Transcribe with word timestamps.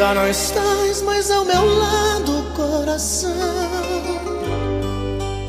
Já 0.00 0.14
não 0.14 0.26
estás 0.26 1.02
mais 1.02 1.30
ao 1.30 1.44
meu 1.44 1.78
lado, 1.78 2.46
coração. 2.56 3.30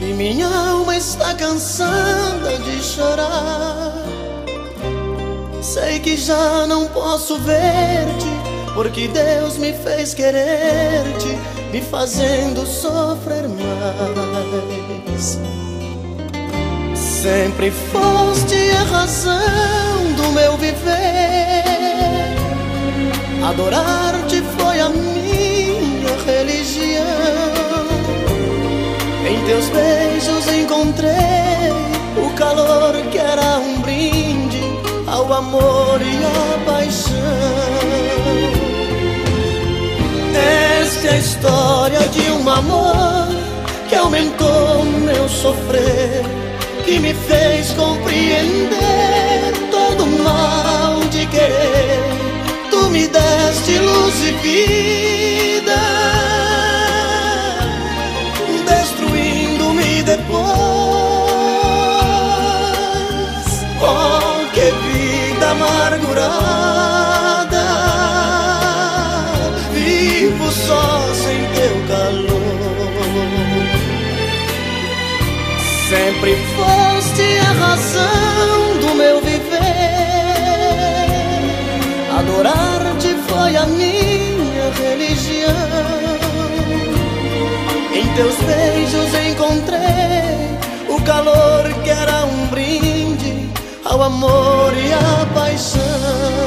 E 0.00 0.14
minha 0.14 0.46
alma 0.46 0.96
está 0.96 1.34
cansada 1.34 2.56
de 2.56 2.82
chorar. 2.82 3.92
Sei 5.60 6.00
que 6.00 6.16
já 6.16 6.66
não 6.66 6.86
posso 6.86 7.38
ver-te, 7.40 8.72
porque 8.72 9.08
Deus 9.08 9.58
me 9.58 9.74
fez 9.74 10.14
querer-te, 10.14 11.38
me 11.70 11.82
fazendo 11.82 12.66
sofrer 12.66 13.46
mais. 13.50 15.38
Sempre 16.96 17.70
foste 17.70 18.70
a 18.70 18.96
razão 18.96 20.12
do 20.16 20.32
meu 20.32 20.56
viver. 20.56 21.67
Adorar-te 23.48 24.42
foi 24.58 24.78
a 24.78 24.90
minha 24.90 26.14
religião. 26.26 27.02
Em 29.26 29.42
teus 29.46 29.68
beijos 29.70 30.48
encontrei 30.48 31.72
o 32.18 32.28
calor 32.34 32.92
que 33.10 33.16
era 33.16 33.58
um 33.58 33.80
brinde 33.80 34.60
ao 35.06 35.32
amor 35.32 35.98
e 36.02 36.24
à 36.26 36.70
paixão. 36.70 37.14
Esta 40.82 41.06
é 41.06 41.10
a 41.10 41.16
história 41.16 42.08
de 42.08 42.30
um 42.30 42.50
amor 42.50 43.28
que 43.88 43.94
aumentou 43.94 44.84
meu 44.84 45.26
sofrer, 45.26 46.22
que 46.84 46.98
me 46.98 47.14
fez 47.14 47.70
compreender 47.72 49.17
depois. 60.08 60.40
Oh, 63.82 64.38
que 64.54 64.66
vida 64.88 65.46
amargurada! 65.50 67.66
Vivo 69.72 70.48
só 70.50 70.86
sem 71.22 71.38
teu 71.56 71.74
calor. 71.92 72.48
Sempre 75.90 76.32
foste 76.56 77.26
a 77.38 77.40
razão 77.64 78.58
do 78.80 78.90
meu 78.94 79.16
viver. 79.20 79.68
Adorar-te 82.18 83.10
foi 83.28 83.52
a 83.56 83.66
minha 83.66 84.66
religião. 84.82 85.68
Em 87.94 88.06
teus 88.14 88.36
beijos 88.36 89.14
encontrei 89.28 89.87
amor 94.08 94.72
e 94.74 94.92
à 94.92 95.26
paixão. 95.34 96.38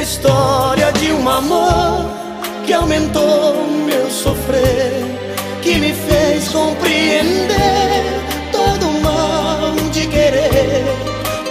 Esta 0.00 0.49
aumentou 2.90 3.68
meu 3.86 4.10
sofrer, 4.10 5.04
que 5.62 5.76
me 5.76 5.92
fez 5.92 6.48
compreender 6.48 8.02
todo 8.50 8.88
o 8.88 9.00
mal 9.00 9.70
de 9.92 10.08
querer. 10.08 10.84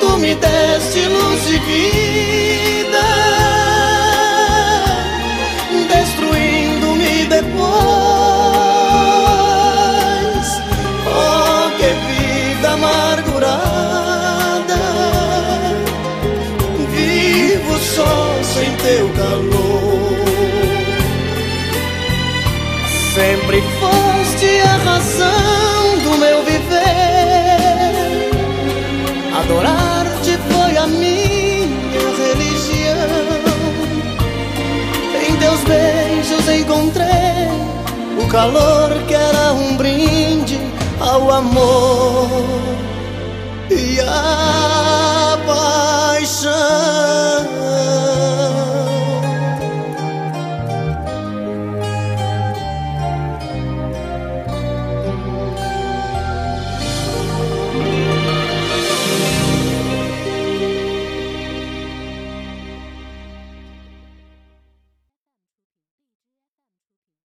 Tu 0.00 0.18
me 0.18 0.34
deste 0.34 1.00
luz 1.06 1.48
e 1.48 1.58
vida, 1.58 3.06
destruindo-me 5.88 7.26
depois. 7.26 7.68
Oh, 11.06 11.70
que 11.78 11.90
vida 12.08 12.72
amargurada! 12.72 13.68
Vivo 16.90 17.78
só 17.78 18.42
sem 18.42 18.74
teu 18.78 19.08
calor. 19.10 20.17
Sempre 23.18 23.60
foste 23.80 24.60
a 24.60 24.76
razão 24.76 25.98
do 26.04 26.16
meu 26.18 26.44
viver. 26.44 28.30
Adorar-te 29.40 30.38
foi 30.48 30.76
a 30.76 30.86
minha 30.86 32.06
religião. 32.16 33.42
Em 35.28 35.34
teus 35.34 35.60
beijos 35.64 36.48
encontrei 36.48 37.48
o 38.22 38.28
calor 38.28 39.02
que 39.08 39.14
era 39.14 39.52
um 39.52 39.76
brinde 39.76 40.60
ao 41.00 41.28
amor 41.32 42.28
e 43.68 43.96
paixão. 43.96 45.17